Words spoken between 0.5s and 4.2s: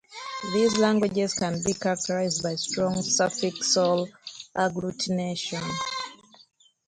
These languages can be characterized by strong suffixal